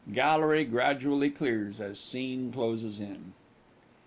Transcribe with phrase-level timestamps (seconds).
[0.11, 3.33] Gallery gradually clears as Scene closes in.